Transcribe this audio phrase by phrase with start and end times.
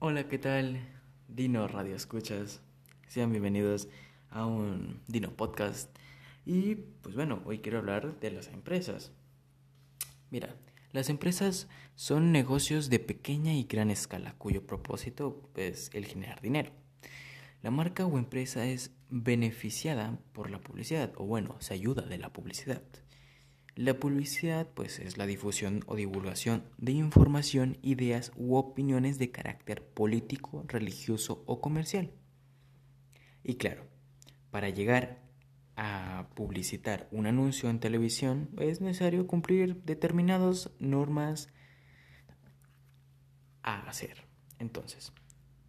[0.00, 0.80] Hola, ¿qué tal?
[1.28, 2.60] Dino Radio Escuchas.
[3.08, 3.88] Sean bienvenidos
[4.28, 5.88] a un Dino Podcast.
[6.44, 9.12] Y pues bueno, hoy quiero hablar de las empresas.
[10.30, 10.56] Mira,
[10.92, 16.72] las empresas son negocios de pequeña y gran escala cuyo propósito es el generar dinero.
[17.62, 22.32] La marca o empresa es beneficiada por la publicidad o bueno, se ayuda de la
[22.32, 22.82] publicidad.
[23.76, 29.84] La publicidad pues es la difusión o divulgación de información, ideas u opiniones de carácter
[29.84, 32.12] político, religioso o comercial.
[33.42, 33.84] Y claro,
[34.52, 35.24] para llegar
[35.76, 41.48] a publicitar un anuncio en televisión es necesario cumplir determinadas normas
[43.64, 44.24] a hacer.
[44.60, 45.12] Entonces,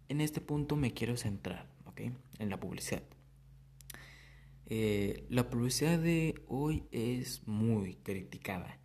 [0.08, 2.02] en este punto me quiero centrar, ¿ok?
[2.38, 3.02] En la publicidad.
[4.68, 8.80] Eh, la publicidad de hoy es muy criticada,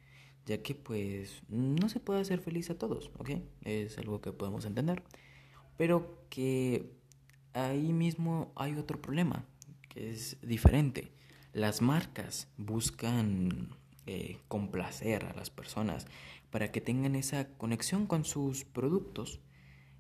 [0.46, 3.32] ya que pues no se puede hacer feliz a todos, ¿ok?
[3.64, 5.02] Es algo que podemos entender,
[5.78, 6.92] pero que
[7.54, 9.46] ahí mismo hay otro problema,
[9.90, 11.12] que es diferente.
[11.52, 16.06] Las marcas buscan eh, complacer a las personas
[16.52, 19.42] para que tengan esa conexión con sus productos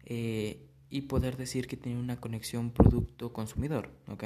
[0.05, 4.25] eh, y poder decir que tienen una conexión producto-consumidor, ¿ok?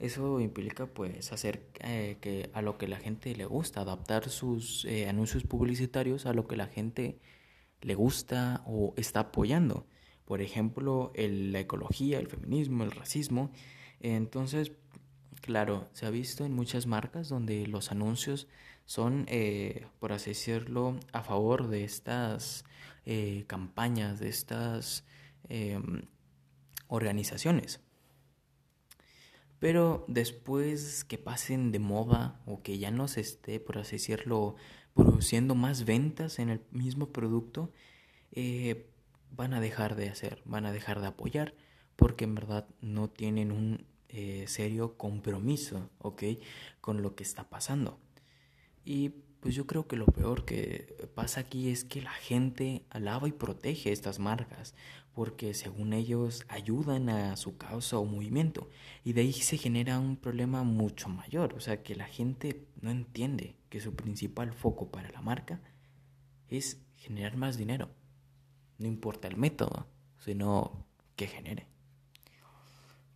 [0.00, 4.86] Eso implica pues hacer eh, que a lo que la gente le gusta, adaptar sus
[4.86, 7.20] eh, anuncios publicitarios a lo que la gente
[7.82, 9.86] le gusta o está apoyando.
[10.24, 13.52] Por ejemplo, la ecología, el feminismo, el racismo.
[14.00, 14.72] Entonces,
[15.42, 18.48] claro, se ha visto en muchas marcas donde los anuncios
[18.86, 22.64] son, eh, por así decirlo, a favor de estas
[23.48, 25.04] campañas, de estas
[25.48, 26.02] em,
[26.86, 27.80] organizaciones.
[29.60, 34.56] Pero después que pasen de moda o que ya no se esté, por así decirlo,
[34.94, 37.70] produciendo más ventas en el mismo producto,
[38.32, 38.90] eh,
[39.30, 41.54] van a dejar de hacer, van a dejar de apoyar,
[41.94, 46.24] porque en verdad no tienen un eh, serio compromiso, ¿ok?
[46.80, 48.00] Con lo que está pasando.
[48.82, 49.10] Y
[49.40, 53.32] pues yo creo que lo peor que pasa aquí es que la gente alaba y
[53.32, 54.74] protege estas marcas
[55.14, 58.70] porque según ellos ayudan a su causa o movimiento
[59.04, 62.90] y de ahí se genera un problema mucho mayor, o sea que la gente no
[62.90, 65.60] entiende que su principal foco para la marca
[66.48, 67.90] es generar más dinero,
[68.78, 69.86] no importa el método,
[70.18, 71.66] sino que genere.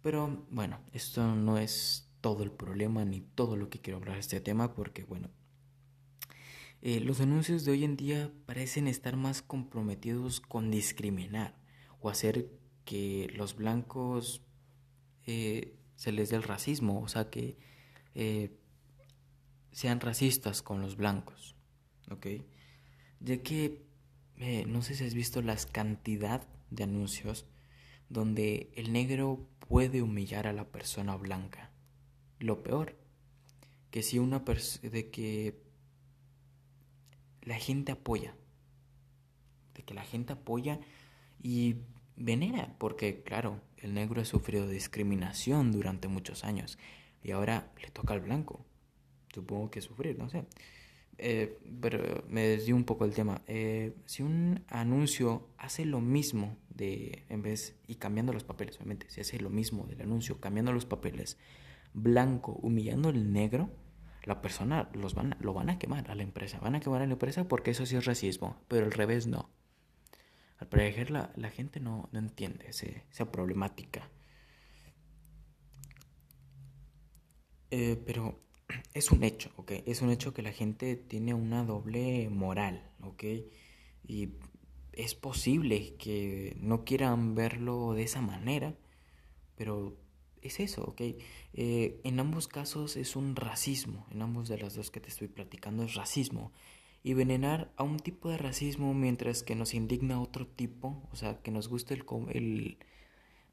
[0.03, 4.21] Pero bueno, esto no es todo el problema ni todo lo que quiero hablar de
[4.21, 5.31] este tema porque bueno,
[6.83, 11.64] eh, los anuncios de hoy en día parecen estar más comprometidos con discriminar
[12.05, 12.51] o hacer
[12.85, 14.43] que los blancos
[15.27, 17.57] eh, se les dé el racismo, o sea, que
[18.15, 18.55] eh,
[19.73, 21.57] sean racistas con los blancos,
[22.11, 22.27] ¿ok?
[23.21, 23.87] Ya que
[24.67, 27.47] no sé si has visto la cantidad de anuncios
[28.11, 31.71] donde el negro puede humillar a la persona blanca.
[32.39, 32.99] Lo peor,
[33.91, 35.59] que si una persona de que
[37.41, 38.37] la gente apoya,
[39.73, 40.81] de que la gente apoya
[41.43, 41.77] y
[42.17, 46.79] venera, porque claro, el negro ha sufrido discriminación durante muchos años
[47.23, 48.65] y ahora le toca al blanco.
[49.33, 50.45] Supongo que sufrir, no sé.
[51.19, 53.43] Eh, pero me desvió un poco el tema.
[53.47, 59.09] Eh, si un anuncio hace lo mismo de, en vez, y cambiando los papeles, obviamente,
[59.11, 61.39] si hace lo mismo del anuncio, cambiando los papeles,
[61.93, 63.71] blanco, humillando el negro,
[64.25, 66.59] la persona los van, lo van a quemar a la empresa.
[66.61, 69.51] Van a quemar a la empresa porque eso sí es racismo, pero al revés no.
[70.59, 74.09] Al parecer la, gente no, no entiende esa problemática.
[77.71, 78.41] Eh, pero
[78.95, 79.73] es un hecho, ¿ok?
[79.87, 83.25] Es un hecho que la gente tiene una doble moral, ¿ok?
[84.07, 84.31] Y
[84.93, 88.75] es posible que no quieran verlo de esa manera,
[89.57, 89.97] pero
[90.41, 91.01] es eso, ¿ok?
[91.55, 95.29] Eh, en ambos casos es un racismo, en ambos de las dos que te estoy
[95.29, 96.53] platicando es racismo.
[97.05, 101.41] Y venenar a un tipo de racismo mientras que nos indigna otro tipo, o sea,
[101.43, 102.79] que nos gusta el, el,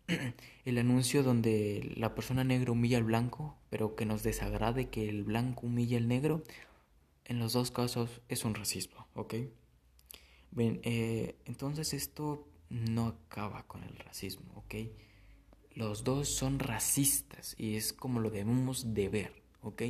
[0.66, 5.24] el anuncio donde la persona negra humilla al blanco, pero que nos desagrade que el
[5.24, 6.44] blanco humilla al negro,
[7.26, 9.36] en los dos casos es un racismo, ¿ok?
[10.52, 14.76] Ven, eh, entonces esto no acaba con el racismo, ¿ok?
[15.74, 19.84] Los dos son racistas y es como lo debemos de ver, ¿ok?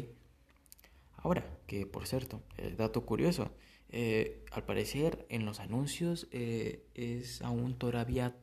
[1.23, 3.51] Ahora, que por cierto, el dato curioso,
[3.89, 8.35] eh, al parecer en los anuncios eh, es aún todavía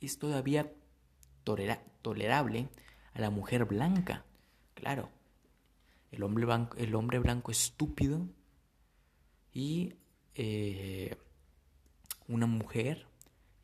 [0.00, 0.72] es todavía
[2.02, 2.68] tolerable
[3.14, 4.24] a la mujer blanca.
[4.74, 5.08] Claro,
[6.10, 8.26] el hombre blanco, el hombre blanco estúpido
[9.52, 9.94] y
[10.34, 11.16] eh,
[12.28, 13.06] una mujer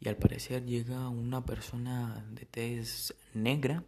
[0.00, 3.84] y al parecer llega una persona de tez negra,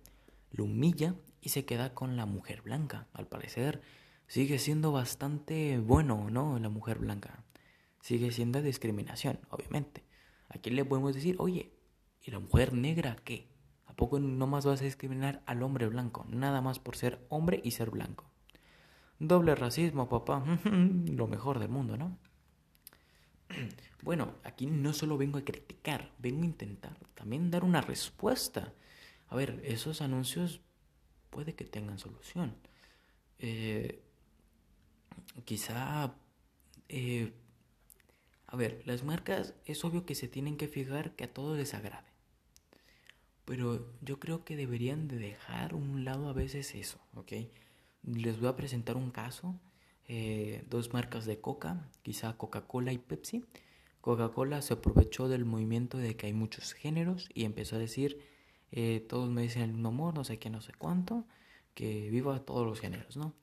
[0.53, 1.15] lo humilla
[1.45, 3.07] y se queda con la mujer blanca.
[3.13, 3.83] Al parecer
[4.27, 6.59] sigue siendo bastante bueno, ¿no?
[6.59, 7.45] La mujer blanca.
[8.01, 10.03] Sigue siendo discriminación, obviamente.
[10.49, 11.71] Aquí le podemos decir, oye,
[12.23, 13.47] ¿y la mujer negra qué?
[13.85, 16.25] ¿A poco no más vas a discriminar al hombre blanco?
[16.31, 18.25] Nada más por ser hombre y ser blanco.
[19.19, 20.43] Doble racismo, papá.
[20.65, 22.19] Lo mejor del mundo, ¿no?
[24.03, 28.75] Bueno, aquí no solo vengo a criticar, vengo a intentar también dar una respuesta.
[29.29, 30.61] A ver, esos anuncios
[31.35, 32.55] puede que tengan solución.
[33.41, 34.01] Eh,
[35.45, 36.15] quizá,
[36.89, 37.33] eh,
[38.47, 41.75] a ver, las marcas es obvio que se tienen que fijar que a todos les
[41.75, 42.09] agrade.
[43.45, 47.33] Pero yo creo que deberían de dejar un lado a veces eso, ¿ok?
[48.05, 49.59] Les voy a presentar un caso
[50.07, 53.45] eh, dos marcas de coca, quizá Coca-Cola y Pepsi.
[54.01, 58.21] Coca-Cola se aprovechó del movimiento de que hay muchos géneros y empezó a decir,
[58.75, 61.25] eh, todos me dicen el mismo amor, no sé qué, no sé cuánto,
[61.75, 63.35] que viva todos los géneros, ¿no?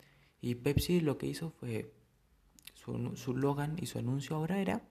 [0.41, 1.93] Y Pepsi lo que hizo fue,
[2.73, 4.81] su, su logan y su anuncio ahora era,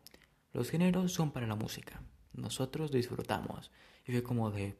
[0.52, 2.02] los géneros son para la música,
[2.32, 3.70] nosotros disfrutamos.
[4.06, 4.76] Y fue como de,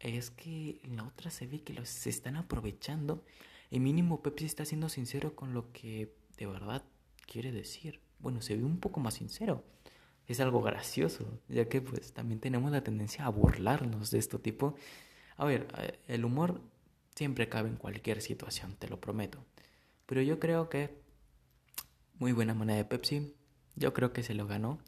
[0.00, 3.24] es que en la otra se ve que los, se están aprovechando
[3.70, 6.84] el mínimo Pepsi está siendo sincero con lo que de verdad
[7.26, 8.00] quiere decir.
[8.18, 9.64] Bueno, se ve un poco más sincero.
[10.26, 14.74] Es algo gracioso, ya que pues también tenemos la tendencia a burlarnos de este tipo.
[15.36, 16.60] A ver, eh, el humor
[17.14, 19.44] siempre cabe en cualquier situación, te lo prometo.
[20.06, 21.06] Pero yo creo que
[22.18, 23.34] muy buena manera de Pepsi.
[23.74, 24.78] Yo creo que se lo ganó.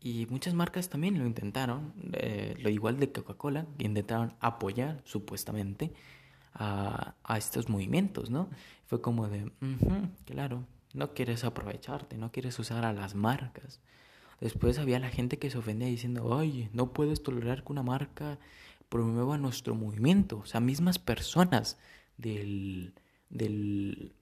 [0.00, 5.92] Y muchas marcas también lo intentaron, eh, lo igual de Coca-Cola, intentaron apoyar supuestamente
[6.54, 8.48] a, estos movimientos, ¿no?
[8.86, 9.52] Fue como de,
[10.24, 10.64] claro,
[10.94, 13.80] no quieres aprovecharte, no quieres usar a las marcas.
[14.40, 18.38] Después había la gente que se ofendía diciendo, oye, no puedes tolerar que una marca
[18.88, 20.38] promueva nuestro movimiento.
[20.38, 21.78] O sea, mismas personas
[22.16, 22.94] del,
[23.28, 24.12] del,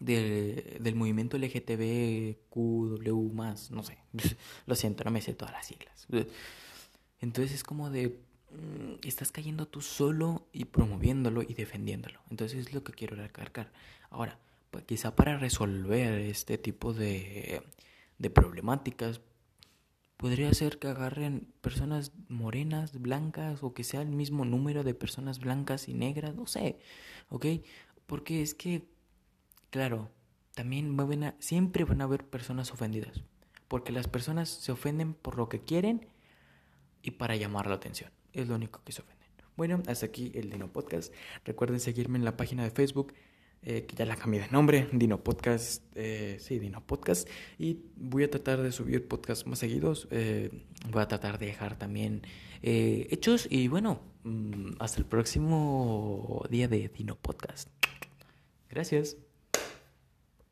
[0.00, 2.36] del, del movimiento LGTBQW
[3.70, 3.98] no sé,
[4.66, 6.06] lo siento, no me sé todas las siglas.
[7.20, 8.20] Entonces es como de,
[8.50, 12.20] Mm, estás cayendo tú solo y promoviéndolo y defendiéndolo.
[12.30, 13.72] Entonces es lo que quiero recalcar.
[14.10, 14.38] Ahora,
[14.70, 17.62] pues quizá para resolver este tipo de,
[18.18, 19.20] de problemáticas,
[20.16, 25.40] podría ser que agarren personas morenas, blancas, o que sea el mismo número de personas
[25.40, 26.78] blancas y negras, no sé,
[27.28, 27.46] ¿ok?
[28.06, 28.88] Porque es que,
[29.70, 30.10] claro,
[30.54, 33.22] también van a, siempre van a haber personas ofendidas,
[33.68, 36.06] porque las personas se ofenden por lo que quieren
[37.02, 39.26] y para llamar la atención es lo único que se ofenden.
[39.56, 41.12] Bueno, hasta aquí el Dino Podcast.
[41.44, 43.14] Recuerden seguirme en la página de Facebook,
[43.62, 47.28] eh, que ya la cambié de nombre, Dino Podcast, eh, sí, Dino Podcast.
[47.58, 50.08] Y voy a tratar de subir podcasts más seguidos.
[50.10, 50.50] Eh,
[50.90, 52.22] voy a tratar de dejar también
[52.62, 53.46] hechos.
[53.50, 57.68] Y bueno, mm, hasta el próximo día de Dino Podcast.
[58.68, 59.25] Gracias.